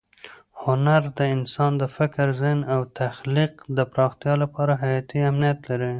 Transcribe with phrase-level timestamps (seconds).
[0.61, 5.89] هنر د انسان د فکر، ذهن او تخلیق د پراختیا لپاره حیاتي اهمیت لري.